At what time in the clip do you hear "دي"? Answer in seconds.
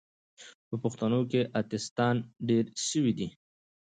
3.17-3.27